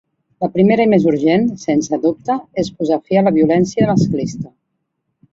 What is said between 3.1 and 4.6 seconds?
fi la violència masclista.